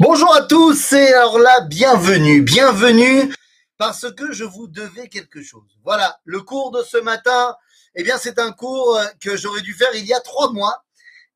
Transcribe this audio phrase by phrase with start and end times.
[0.00, 3.34] Bonjour à tous et alors là, bienvenue, bienvenue
[3.78, 5.76] parce que je vous devais quelque chose.
[5.82, 7.56] Voilà, le cours de ce matin,
[7.96, 10.84] eh bien c'est un cours euh, que j'aurais dû faire il y a trois mois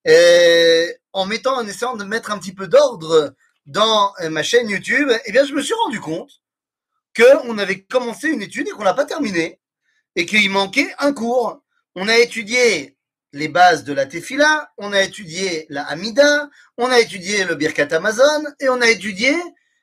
[0.05, 3.35] et en mettant, en essayant de mettre un petit peu d'ordre
[3.67, 6.31] dans euh, ma chaîne YouTube, eh bien je me suis rendu compte
[7.17, 9.59] qu'on avait commencé une étude et qu'on n'a pas terminé
[10.15, 11.61] et qu'il manquait un cours.
[11.97, 12.97] On a étudié
[13.33, 17.95] les bases de la Tefila, on a étudié la Hamida, on a étudié le Birkat
[17.95, 19.35] Amazon et on a étudié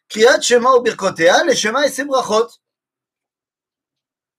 [0.08, 2.48] Kriyat Shema ou Birkotea, les Shema et ses brachot.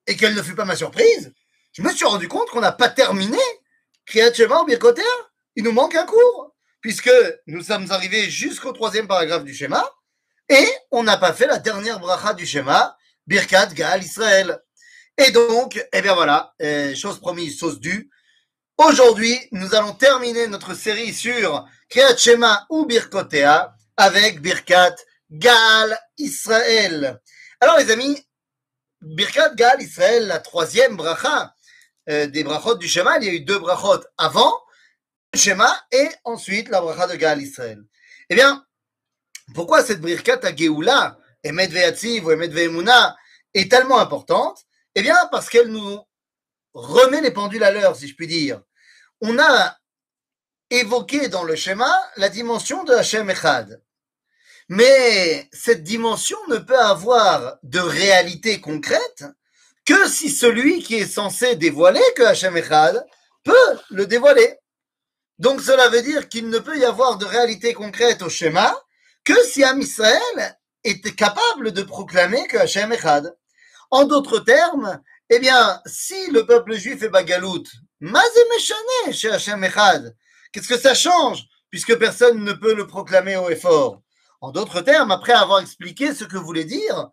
[0.07, 1.33] Et quelle ne fut pas ma surprise,
[1.73, 3.39] je me suis rendu compte qu'on n'a pas terminé
[4.07, 5.05] Kriyat Shema ou Birkotea.
[5.57, 7.11] Il nous manque un cours, puisque
[7.47, 9.85] nous sommes arrivés jusqu'au troisième paragraphe du schéma
[10.49, 12.97] et on n'a pas fait la dernière bracha du schéma,
[13.27, 14.59] Birkat Gaal Israël.
[15.17, 18.11] Et donc, eh bien voilà, euh, chose promise, chose due.
[18.83, 24.97] Aujourd'hui, nous allons terminer notre série sur Kriyat Shema ou Birkotea avec Birkat
[25.31, 27.21] Gal Israël.
[27.61, 28.27] Alors les amis,
[29.03, 31.55] Birkat Gal Israël, la troisième bracha
[32.09, 34.59] euh, des brachot du Shema, il y a eu deux brachot avant
[35.35, 37.85] le Shema et ensuite la bracha de Gal Israël.
[38.31, 38.65] Eh bien,
[39.55, 43.15] pourquoi cette Birkat à Geoula, Emet Ve'atziv ou Emet Ve'emuna,
[43.53, 44.65] est tellement importante?
[44.95, 46.01] Eh bien, parce qu'elle nous
[46.73, 48.63] remet les pendules à l'heure, si je puis dire
[49.21, 49.77] on a
[50.71, 53.83] évoqué dans le schéma la dimension de Hachem Echad.
[54.69, 59.25] Mais cette dimension ne peut avoir de réalité concrète
[59.85, 63.05] que si celui qui est censé dévoiler que Hachem Echad
[63.45, 64.59] peut le dévoiler.
[65.39, 68.77] Donc cela veut dire qu'il ne peut y avoir de réalité concrète au schéma
[69.25, 73.37] que si Am Israël est capable de proclamer que Hachem Echad.
[73.91, 77.65] En d'autres termes, eh bien, si le peuple juif est bagalout
[80.53, 81.45] Qu'est-ce que ça change?
[81.71, 84.01] Puisque personne ne peut le proclamer haut et fort.
[84.41, 87.11] En d'autres termes, après avoir expliqué ce que voulait dire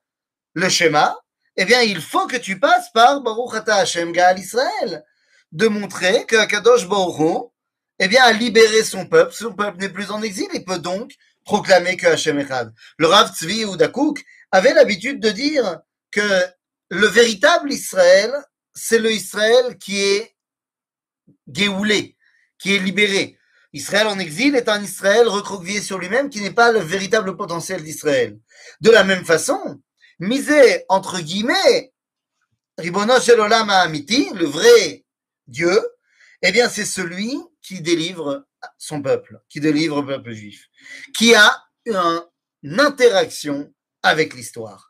[0.54, 1.20] le schéma,
[1.58, 5.04] eh bien, il faut que tu passes par Baruch Ata Hashem Gaal Israël,
[5.52, 7.52] de montrer que Kadosh Baruch
[8.00, 11.14] eh bien, a libéré son peuple, son peuple n'est plus en exil et peut donc
[11.44, 12.74] proclamer que Hashem Echad.
[12.98, 15.80] Le Rav Tzvi Oudakouk avait l'habitude de dire
[16.12, 16.46] que
[16.90, 18.32] le véritable Israël,
[18.74, 20.37] c'est le Israël qui est
[21.52, 22.18] Géoulé,
[22.60, 23.38] qui est libéré.
[23.74, 27.84] Israël en exil est un Israël recroquevillé sur lui-même qui n'est pas le véritable potentiel
[27.84, 28.40] d'Israël.
[28.82, 29.82] De la même façon,
[30.20, 31.94] misé entre guillemets,
[32.78, 35.06] Ribono Shel Amiti, le vrai
[35.48, 35.80] Dieu,
[36.42, 38.46] eh bien c'est celui qui délivre
[38.78, 40.68] son peuple, qui délivre le peuple juif,
[41.18, 43.74] qui a une interaction
[44.04, 44.87] avec l'histoire.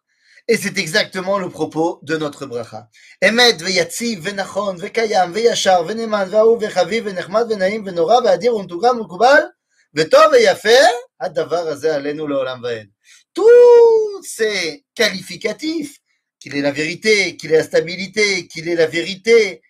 [0.50, 2.90] Et c'est exactement le propos de notre bracha.
[3.22, 9.52] Emet veyatziv venachon vekayam veyashar veneman ve'ahuv vechaviv venechmad venaim venora ve'adir untugam ukubal
[9.94, 10.88] vetov veyafer
[11.20, 12.90] hadavar hazeh alenu leolam vaed.
[13.34, 15.98] Tous ces qualificatifs,
[16.40, 19.62] qu'il est la vérité, qu'il est la stabilité, qu'il est la vérité,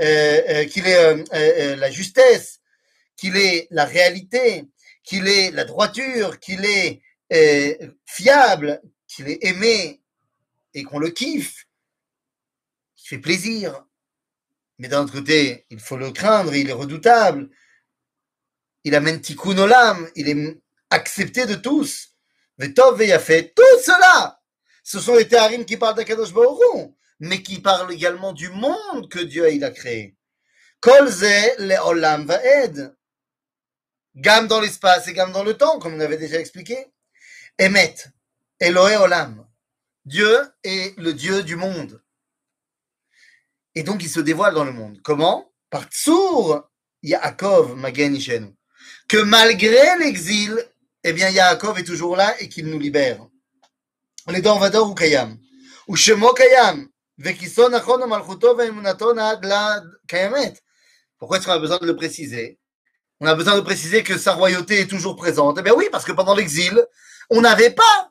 [0.00, 2.60] euh, euh, qu'il est euh, euh, la justesse,
[3.16, 4.64] qu'il est la réalité,
[5.02, 7.00] qu'il est la droiture, qu'il est
[8.06, 10.00] fiable, qu'il est aimé,
[10.74, 11.66] et qu'on le kiffe,
[12.96, 13.84] qui fait plaisir.
[14.78, 17.50] Mais d'un autre côté, il faut le craindre, il est redoutable.
[18.84, 20.60] Il amène tikkun olam, il est
[20.90, 22.14] accepté de tous.
[22.58, 24.40] Vetov fait tout cela.
[24.82, 29.18] Ce sont les théarim qui parlent d'Akadosh Baruch mais qui parlent également du monde que
[29.18, 30.16] Dieu a créé.
[30.80, 31.22] Kolze
[31.58, 32.96] le olam vaed.
[34.16, 36.86] Gamme dans l'espace et gamme dans le temps, comme on avait déjà expliqué.
[37.58, 37.94] Emet,
[38.58, 39.46] Elohe olam.
[40.04, 42.02] Dieu est le Dieu du monde.
[43.74, 45.00] Et donc, il se dévoile dans le monde.
[45.02, 45.52] Comment?
[45.68, 46.68] Par Tsour
[47.02, 48.18] Yaakov Magen
[49.08, 50.58] Que malgré l'exil,
[51.04, 53.26] eh bien, Yaakov est toujours là et qu'il nous libère.
[54.26, 55.38] On est dans Vador ou Kayam?
[55.86, 56.88] Ou Shemo Kayam.
[61.18, 62.58] Pourquoi est-ce qu'on a besoin de le préciser?
[63.20, 65.58] On a besoin de préciser que sa royauté est toujours présente.
[65.58, 66.82] Eh bien oui, parce que pendant l'exil,
[67.28, 68.10] on n'avait pas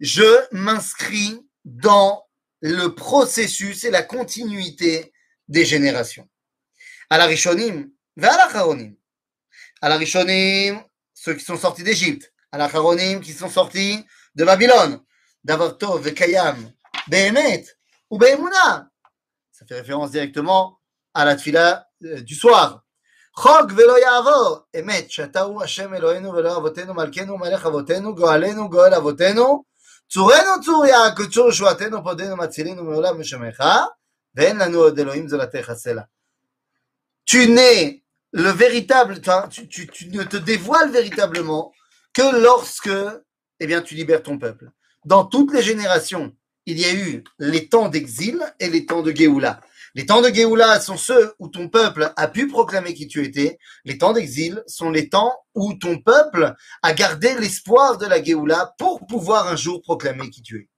[0.00, 2.26] je m'inscris dans
[2.60, 5.12] le processus et la continuité
[5.46, 6.28] des générations.
[7.08, 8.48] À la Rishonim, vers la
[9.80, 10.82] À la Rishonim,
[11.14, 15.00] ceux qui sont sortis d'Égypte, Alacharonim qui sont sortis de Babylone,
[15.44, 16.70] Davarto, Vekayam,
[17.08, 17.64] Behemet
[18.10, 18.90] ou Behemuna.
[19.52, 20.80] Ça fait référence directement
[21.14, 22.84] à la tfila euh, du soir.
[23.41, 29.63] Chog velo ya'avor, emet, shatahu Hashem Eloheinu velo avotenu malkenu melech avotenu, goalenu goel avotenu,
[30.09, 33.63] צורנו צור יעקצו שועתנו פודנו מצילנו מעולם משמך,
[34.35, 36.01] ואין לנו עוד אלוהים זולתך סלע.
[37.25, 39.19] Tu n'es le véritable,
[39.49, 41.73] tu, tu, tu ne te dévoiles véritablement
[42.13, 42.89] que lorsque
[43.59, 44.71] eh bien, tu libères ton peuple.
[45.05, 46.33] Dans toutes les générations,
[46.65, 49.59] il y a eu les temps d'exil et les temps de Géoula.
[49.95, 53.57] Les temps de Géoula sont ceux où ton peuple a pu proclamer qui tu étais.
[53.85, 58.73] Les temps d'exil sont les temps où ton peuple a gardé l'espoir de la Géoula
[58.77, 60.69] pour pouvoir un jour proclamer qui tu es.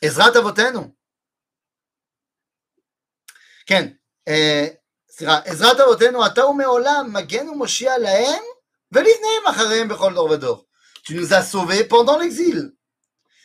[0.00, 0.94] Ezra Avotenu.
[3.66, 3.96] Ken,
[5.10, 8.42] סליחה, עזרת אבותינו, אתה ומעולם מגן ומושיע להם
[8.92, 10.64] ולבניהם אחריהם בכל דור ודור.
[11.04, 12.72] Tu nous as sauvés pendant l'exil.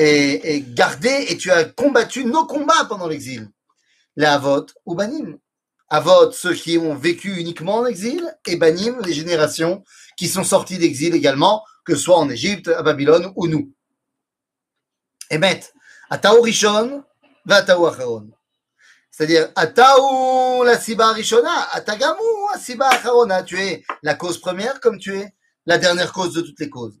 [0.00, 3.50] eh, gardé et tu as combattu nos combats pendant l'exil.
[4.16, 5.38] Les Avot ou Banim.
[5.88, 9.84] Avot, ceux qui ont vécu uniquement en exil, et Banim, les générations
[10.16, 13.72] qui sont sorties d'exil également, que ce soit en Égypte, à Babylone ou nous.
[15.30, 15.60] Emet,
[16.10, 17.04] Atao Rishon,
[17.44, 18.30] Vatao Acharon.
[19.10, 22.22] C'est-à-dire, Ataou la Siba Rishona, Atagamu
[22.52, 23.42] la Siba Acharona.
[23.42, 25.34] Tu es la cause première comme tu es
[25.66, 27.00] la dernière cause de toutes les causes.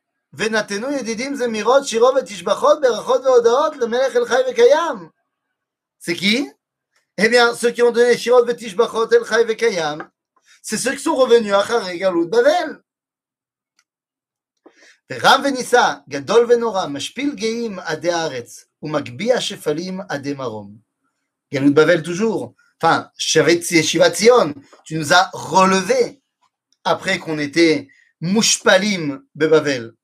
[0.32, 5.08] ונתנו ידידים זמירות, שירו ותשבחות, ברכות והודעות למלך אל חי וקיים.
[5.98, 6.48] C'est qui
[7.18, 10.08] Eh bien, ceux qui ont donné Shirot Vetishbachot El Chai Vekayam,
[10.62, 12.80] c'est ceux qui sont revenus à Charé Galout Bavel.
[15.12, 20.76] ורם ונישא, גדול ונורא, משפיל גאים עדי הארץ, ומגביה שפלים עדי מרום.
[21.54, 22.54] גלות בבל toujours.
[22.82, 24.52] Enfin, Shiva Tzion,
[24.84, 26.20] tu nous as relevés
[26.84, 27.88] après qu'on était
[28.20, 29.94] mouchpalim בבבל.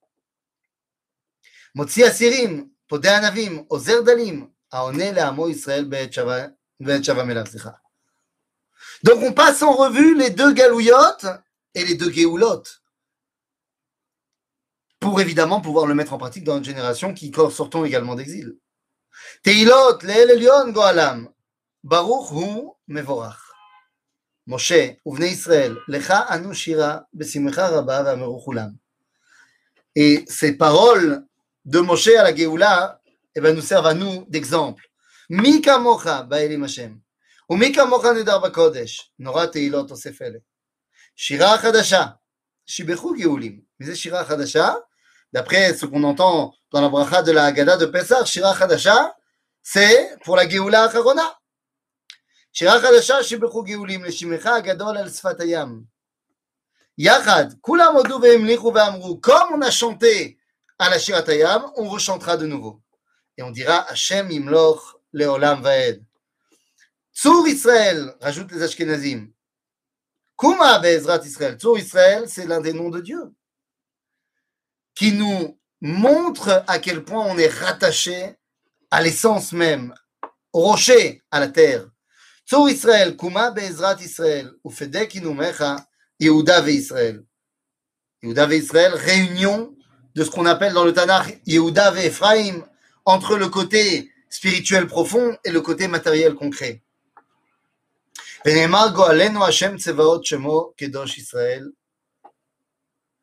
[1.76, 6.46] מוציא אסירים, פודה ענבים, עוזר דלים, העונה לעמו ישראל בעת שווה,
[6.80, 7.70] בעת שווה מלך, סליחה.
[9.04, 11.26] Donc on passe en revue les deux galouillottes
[11.74, 12.82] et les deux géoulottes
[15.00, 18.56] pour évidemment pouvoir le mettre en pratique dans notre génération qui sortons également d'exil.
[19.42, 21.28] Teilot le'el elyon go'alam,
[21.82, 23.42] baruch hu mevorach.
[24.46, 28.76] Moshe, uvnei Israël, lecha anu shira besimcha rabba ve'ameru chulam.
[29.96, 31.25] Et ces paroles
[31.66, 33.00] de Moshe à la Géoula
[33.34, 34.84] eh ben, nous servent à nous d'exemple.
[35.30, 36.98] Mi kamocha ba'elim Hashem.
[37.50, 40.38] ומי כמוך נדר בקודש, נורא תהילות אוסף אלה.
[41.16, 42.06] שירה חדשה,
[42.66, 43.60] שיבחו גאולים.
[43.80, 44.72] מזה שירה חדשה?
[45.32, 49.14] D'après ce qu'on entend dans la bracha de la Haggadah de Pessah, Shira Chadasha,
[49.62, 51.38] c'est pour la Geoula Acharona.
[52.52, 55.82] Shira Chadasha, שיבחו גאולים לשמך הגדול על שפת הים.
[56.98, 60.35] יחד, כולם הודו והמליכו ואמרו, comme on a chanté
[60.79, 62.81] à la Shirat Hayam, on rechantera de nouveau.
[63.37, 66.03] Et on dira, Hashem yimloch leolam vaed.
[67.13, 69.31] Tzur Israël, rajoute les Ashkenazim.
[70.37, 71.57] Kuma be'ezrat Israël.
[71.57, 73.33] Tzur Israël, c'est l'un des noms de Dieu.
[74.93, 78.35] Qui nous montre à quel point on est rattaché
[78.91, 79.93] à l'essence même,
[80.53, 81.87] au rocher, à la terre.
[82.45, 84.51] Tzur Israël, Kuma be'ezrat Israël.
[84.63, 85.75] Ufedek inumecha,
[86.19, 87.23] Yehuda ve'Israël.
[88.23, 89.76] Yehuda ve'Israël, réunion
[90.17, 92.65] de ce qu'on appelle dans le Tanakh Yehuda et Ephraim,
[93.05, 96.81] entre le côté spirituel profond et le côté matériel concret.
[98.47, 98.65] Et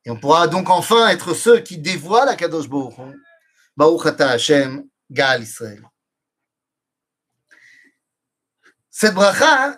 [0.07, 2.69] on pourra donc enfin être ceux qui dévoilent la Kadosh
[3.75, 5.43] Baruch Hashem, Gaal
[8.89, 9.77] Cette bracha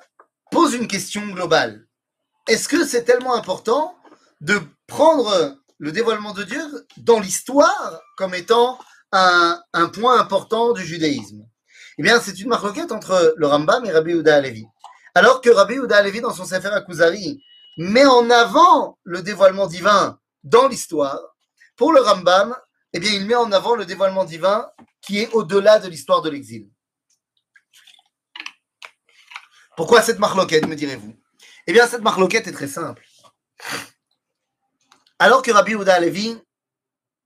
[0.52, 1.88] pose une question globale.
[2.48, 3.98] Est-ce que c'est tellement important
[4.40, 8.80] de prendre le dévoilement de Dieu dans l'histoire comme étant
[9.12, 9.62] un,
[9.94, 11.46] point important du judaïsme
[11.98, 14.66] Eh bien, c'est une marloquette entre le Rambam et Rabbi Uda Alevi.
[15.16, 17.42] Alors que Rabbi Uda Alevi, dans son Sefer Akuzari,
[17.78, 21.20] met en avant le dévoilement divin dans l'histoire,
[21.76, 22.56] pour le Rambam,
[22.94, 24.70] eh bien, il met en avant le dévoilement divin
[25.02, 26.70] qui est au-delà de l'histoire de l'exil.
[29.76, 31.16] Pourquoi cette marloquette, me direz-vous?
[31.68, 33.06] Eh bien, cette marloquette est très simple.
[35.20, 36.38] Alors que Rabbi Uda Alevi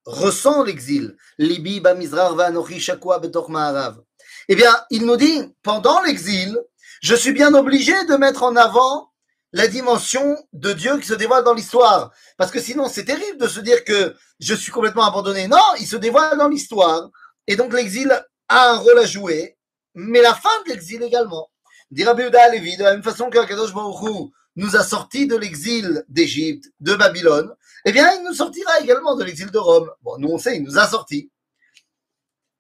[0.06, 4.02] ressent l'exil, Libi Bamizrar Vanochi Shakwa Betor Ma'arav,
[4.48, 6.58] eh bien, il nous dit, pendant l'exil,
[7.02, 9.12] je suis bien obligé de mettre en avant
[9.54, 12.12] la dimension de Dieu qui se dévoile dans l'histoire.
[12.38, 15.48] Parce que sinon, c'est terrible de se dire que je suis complètement abandonné.
[15.48, 17.10] Non, il se dévoile dans l'histoire.
[17.48, 18.10] Et donc, l'exil
[18.48, 19.58] a un rôle à jouer,
[19.94, 21.50] mais la fin de l'exil également.
[21.90, 26.66] Dit Rabbi Levi, de la même façon qu'Akadosh Baruch nous a sortis de l'exil d'Égypte,
[26.80, 27.54] de Babylone,
[27.86, 29.92] eh bien, il nous sortira également de l'exil de Rome.
[30.02, 31.32] Bon, nous on sait, il nous a sortis.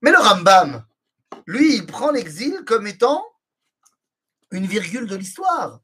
[0.01, 0.85] Mais le Rambam,
[1.45, 3.23] lui, il prend l'exil comme étant
[4.51, 5.79] une virgule de l'histoire.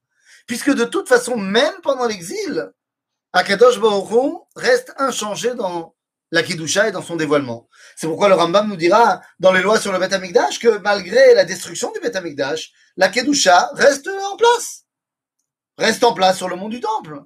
[0.48, 2.72] Puisque de toute façon, même pendant l'exil,
[3.34, 5.96] Akadosh Baruch reste inchangé dans
[6.32, 7.70] la Kidusha et dans son dévoilement.
[7.96, 11.34] C'est pourquoi le Rambam nous dira dans les lois sur le Beth Amikdash que malgré
[11.34, 14.86] la destruction du Beth Amikdash, la Kedusha reste en place.
[15.78, 17.22] Reste en place sur le mont du temple.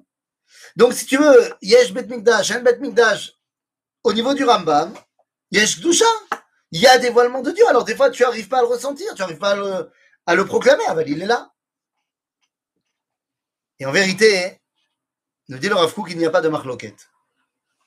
[0.76, 3.32] Donc si tu veux, Yesh Bet Mikdash, un Bet Mikdash,
[4.04, 4.92] au niveau du Rambam,
[5.50, 6.06] Yesh Kedusha.
[6.72, 7.66] Il y a dévoilement de Dieu.
[7.68, 9.56] Alors des fois, tu n'arrives pas à le ressentir, tu n'arrives pas
[10.26, 10.82] à le, proclamer.
[10.88, 11.52] Ah ben, il est là.
[13.78, 14.60] Et en vérité,
[15.48, 17.10] nous dit le Rav qu'il n'y a pas de marloquette.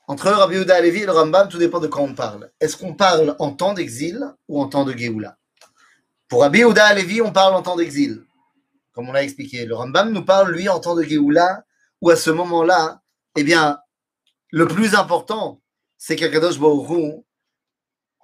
[0.07, 2.51] Entre Rabbi Yehuda Alevi et le Rambam, tout dépend de quand on parle.
[2.59, 5.37] Est-ce qu'on parle en temps d'exil ou en temps de Géoula?
[6.27, 8.23] Pour Rabbi Yehuda Alevi, on parle en temps d'exil,
[8.93, 9.65] comme on l'a expliqué.
[9.65, 11.65] Le Rambam nous parle, lui, en temps de Géoula,
[12.11, 13.01] à ce moment-là,
[13.35, 13.79] eh bien,
[14.51, 15.61] le plus important,
[15.97, 17.23] c'est qu'Akadosh Baruch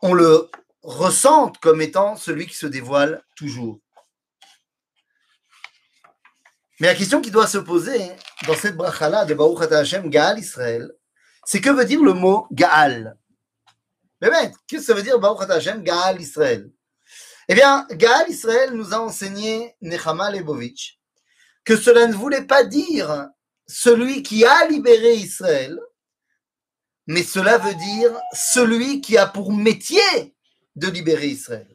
[0.04, 0.50] on le
[0.82, 3.80] ressente comme étant celui qui se dévoile toujours.
[6.80, 8.12] Mais la question qui doit se poser
[8.48, 10.92] dans cette brachala de Baruch Hashem Gaal Israël,
[11.46, 13.16] c'est que veut dire le mot Gaal?
[14.22, 14.30] Mais
[14.68, 16.72] qu'est-ce que ça veut dire Baruch Hashem Gaal Israël?
[17.48, 21.00] Eh bien, Gaal Israël nous a enseigné Nechama Lebovitch
[21.64, 23.30] que cela ne voulait pas dire
[23.68, 25.80] celui qui a libéré Israël,
[27.08, 30.36] mais cela veut dire celui qui a pour métier
[30.76, 31.68] de libérer Israël.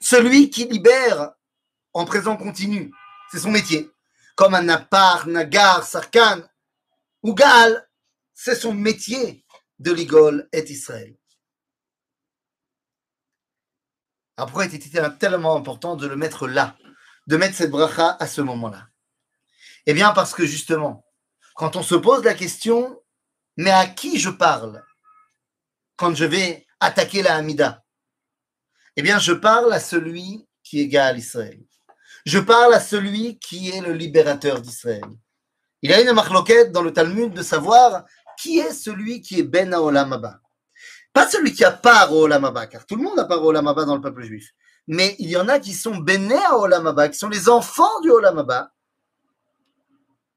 [0.00, 1.32] Celui qui libère
[1.92, 2.92] en présent continu,
[3.30, 3.90] c'est son métier.
[4.36, 6.42] Comme un Napar, Nagar, Sarkan
[7.22, 7.88] ou Gaal,
[8.34, 9.44] c'est son métier
[9.78, 11.16] de l'Igol et Israël.
[14.36, 16.76] Alors pourquoi était-il tellement important de le mettre là,
[17.28, 18.88] de mettre cette bracha à ce moment-là?
[19.86, 21.03] Eh bien parce que justement,
[21.54, 23.00] quand on se pose la question,
[23.56, 24.84] mais à qui je parle
[25.96, 27.84] quand je vais attaquer la Hamida?
[28.96, 31.60] Eh bien je parle à celui qui est à Israël.
[32.26, 35.04] Je parle à celui qui est le libérateur d'Israël.
[35.82, 38.04] Il y a une marloquette dans le Talmud de savoir
[38.38, 40.40] qui est celui qui est Ben Olamaba
[41.12, 43.84] Pas celui qui a part au Olamaba, car tout le monde a part au Olamaba
[43.84, 44.50] dans le peuple juif.
[44.86, 48.73] Mais il y en a qui sont Bene Olamaba, qui sont les enfants du Olamaba.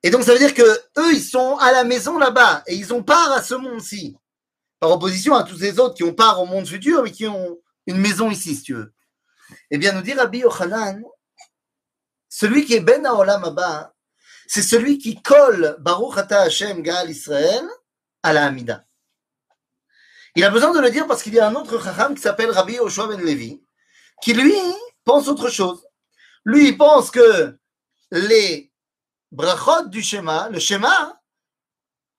[0.07, 2.93] Et donc ça veut dire que eux, ils sont à la maison là-bas et ils
[2.93, 4.15] ont part à ce monde-ci.
[4.79, 7.59] Par opposition à tous les autres qui ont part au monde futur, mais qui ont
[7.87, 8.93] une maison ici, si tu veux.
[9.69, 11.03] Eh bien, nous dit Rabbi Yochanan,
[12.29, 13.93] celui qui est Ben Olamaba,
[14.47, 17.67] c'est celui qui colle Baruch Ata Hashem Gaal Israël
[18.23, 18.85] à la Hamida.
[20.37, 22.51] Il a besoin de le dire parce qu'il y a un autre Chacham qui s'appelle
[22.51, 23.61] Rabbi Oshua Ben Levi,
[24.21, 24.55] qui lui
[25.03, 25.85] pense autre chose.
[26.45, 27.57] Lui, il pense que
[28.11, 28.71] les
[29.31, 31.21] brachot du schéma, le schéma,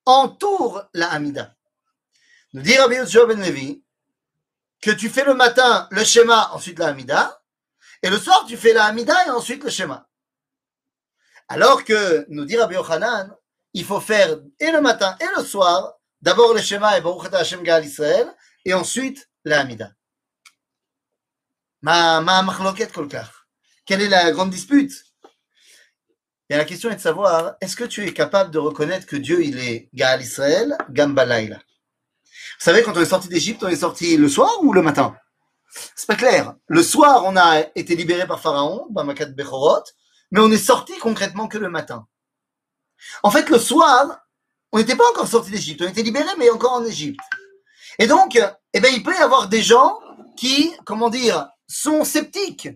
[0.05, 1.55] entoure la Hamida.
[2.53, 3.83] Nous dit Rabbi Oshua Ben Levi
[4.81, 7.43] que tu fais le matin le schéma, ensuite la Hamida,
[8.03, 10.09] et le soir tu fais la Hamida et ensuite le schéma.
[11.49, 13.35] Alors que, nous dit Rabbi Yochanan,
[13.75, 17.65] il faut faire et le matin et le soir, d'abord le Shema et Baruch Hashem
[17.85, 18.35] Israël,
[18.65, 19.93] et ensuite la Hamida.
[21.81, 22.45] Ma, ma.
[23.87, 24.93] Quelle est la grande dispute?
[26.51, 29.45] Et la question est de savoir, est-ce que tu es capable de reconnaître que Dieu,
[29.45, 34.17] il est Gal Israël, Gambalaila Vous savez, quand on est sorti d'Égypte, on est sorti
[34.17, 35.15] le soir ou le matin?
[35.95, 36.55] C'est pas clair.
[36.67, 39.85] Le soir, on a été libéré par Pharaon, Bamakat Bechorot,
[40.31, 42.07] mais on est sorti concrètement que le matin.
[43.23, 44.21] En fait, le soir,
[44.73, 47.21] on n'était pas encore sorti d'Égypte, on était libéré, mais encore en Égypte.
[47.99, 48.41] Et donc,
[48.73, 49.99] eh ben, il peut y avoir des gens
[50.37, 52.69] qui, comment dire, sont sceptiques.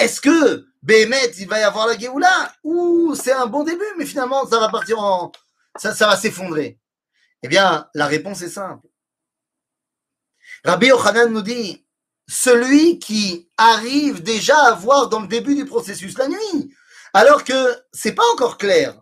[0.00, 2.52] Est-ce que Béhémet, il va y avoir la Géoula?
[2.64, 5.30] Ou c'est un bon début, mais finalement, ça va partir en.
[5.76, 6.78] Ça, va s'effondrer
[7.42, 8.86] Eh bien, la réponse est simple.
[10.64, 11.86] Rabbi Yochanan nous dit
[12.26, 16.74] celui qui arrive déjà à voir dans le début du processus la nuit,
[17.12, 19.00] alors que c'est pas encore clair,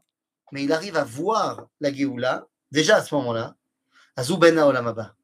[0.52, 3.56] mais il arrive à voir la Géoula, déjà à ce moment-là,
[4.16, 5.14] Azubena Olamaba.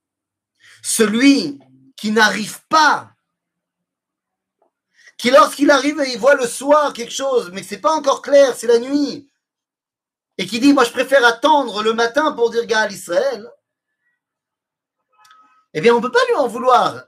[0.82, 1.58] Celui
[1.96, 3.13] qui n'arrive pas,
[5.18, 8.54] qui lorsqu'il arrive et il voit le soir quelque chose, mais c'est pas encore clair,
[8.56, 9.28] c'est la nuit,
[10.38, 13.48] et qui dit, moi je préfère attendre le matin pour dire Gaal Israël,
[15.72, 17.04] eh bien on ne peut pas lui en vouloir.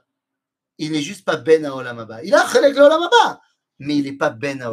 [0.77, 2.23] Il n'est juste pas Ben à.
[2.23, 3.41] Il a Chalek le Olamaba,
[3.79, 4.71] mais il n'est pas Ben à.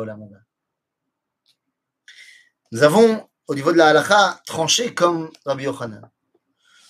[2.72, 6.10] Nous avons, au niveau de la halakha, tranché comme Rabbi Yochanan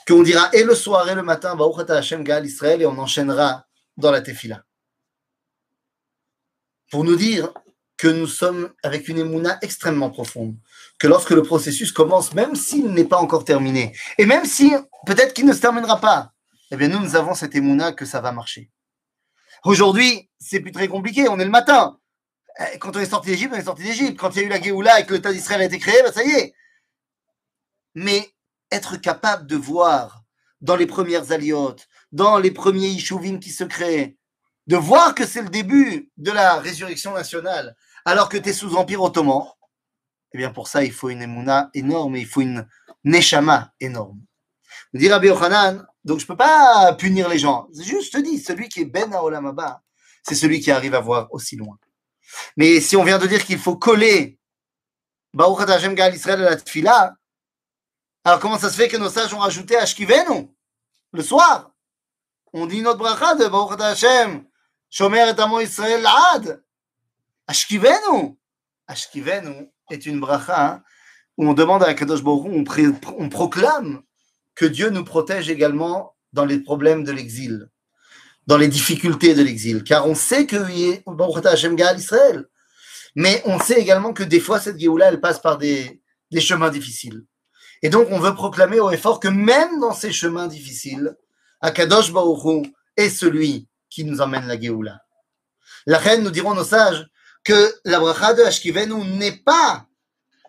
[0.07, 1.57] qu'on dira et le soir et le matin,
[1.89, 4.63] Hashem Gaal Israël, et on enchaînera dans la tefila.
[6.95, 7.53] Pour nous dire
[7.97, 10.55] que nous sommes avec une émouna extrêmement profonde,
[10.97, 14.73] que lorsque le processus commence, même s'il n'est pas encore terminé, et même si
[15.05, 16.31] peut-être qu'il ne se terminera pas,
[16.71, 18.71] eh bien nous, nous avons cette émouna que ça va marcher.
[19.65, 21.99] Aujourd'hui, c'est plus très compliqué, on est le matin.
[22.61, 24.17] Eh, quand on est sorti d'Égypte, on est sorti d'Égypte.
[24.17, 26.13] Quand il y a eu la Géoula et que l'État d'Israël a été créé, ben
[26.13, 26.55] ça y est.
[27.97, 28.33] Mais
[28.71, 30.23] être capable de voir
[30.61, 34.17] dans les premières aliotes, dans les premiers Ishuvim qui se créent,
[34.67, 38.77] de voir que c'est le début de la résurrection nationale, alors que tu es sous
[38.77, 39.45] Empire ottoman,
[40.33, 42.67] eh bien pour ça, il faut une émouna énorme, il faut une
[43.05, 44.21] neshama énorme.
[44.93, 47.69] Me dit Rabbi Yochanan, donc je ne peux pas punir les gens.
[47.75, 49.83] Juste, je te dis, celui qui est Ben Olamaba,
[50.23, 51.79] c'est celui qui arrive à voir aussi loin.
[52.57, 54.39] Mais si on vient de dire qu'il faut coller
[55.33, 57.15] Baruch Hashem Gal Israël à la tfila,
[58.25, 60.49] alors comment ça se fait que nos sages ont rajouté Ashkivenu
[61.13, 61.71] le soir?
[62.53, 64.45] On dit notre bracha de Baruch Hashem,
[64.97, 66.63] Shomer et Amo Israël La'ad.
[67.49, 68.39] Ashkivenu
[68.87, 70.85] Ashkivenu est une bracha
[71.37, 72.47] où on demande à Kadosh Baruch
[73.19, 74.03] on, proclame
[74.55, 77.69] que Dieu nous protège également dans les problèmes de l'exil,
[78.47, 82.47] dans les difficultés de l'exil, car on sait que Baruch Hashem Gal Israël.
[83.17, 86.71] Mais on sait également que des fois, cette Géoula, elle passe par des, des chemins
[86.71, 87.25] difficiles.
[87.83, 91.17] Et donc, on veut proclamer au effort que même dans ces chemins difficiles,
[91.61, 95.01] Akadosh Baruch est celui qui nous emmène la Géoula.
[95.87, 97.07] La reine, nous diront nos sages,
[97.45, 99.87] que la bracha de Ashkivenu n'est pas,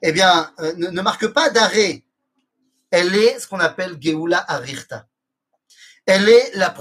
[0.02, 2.04] eh bien, euh, ne, marque pas d'arrêt.
[2.90, 5.06] Elle est ce qu'on appelle Géoula Arirta.
[6.06, 6.74] Elle est la,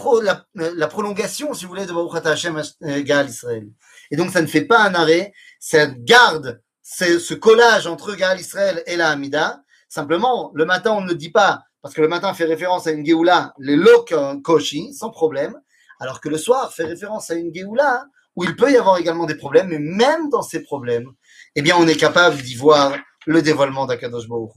[0.54, 3.66] la, prolongation, si vous voulez, de Baruch Hashem euh, Gaal Israël.
[4.10, 8.82] Et donc, ça ne fait pas un arrêt, ça garde ce collage entre Gaal Israël
[8.86, 12.46] et la Hamida, Simplement, le matin, on ne dit pas, parce que le matin fait
[12.46, 15.54] référence à une Géoula, les Lok Koshi, sans problème,
[16.00, 19.26] alors que le soir fait référence à une Géoula où il peut y avoir également
[19.26, 21.08] des problèmes, mais même dans ces problèmes,
[21.54, 24.52] eh bien, on est capable d'y voir le dévoilement d'Akadosh Baruch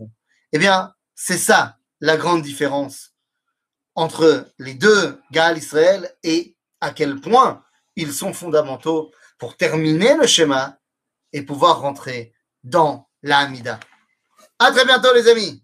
[0.52, 3.14] Eh bien, c'est ça la grande différence
[3.96, 7.64] entre les deux Gaal Israël et à quel point
[7.96, 10.78] ils sont fondamentaux pour terminer le schéma
[11.34, 13.80] et pouvoir rentrer dans la Hamida.
[14.60, 15.64] À très bientôt, les amis.